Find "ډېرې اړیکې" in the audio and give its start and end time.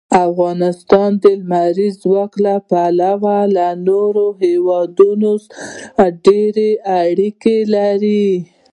6.25-7.57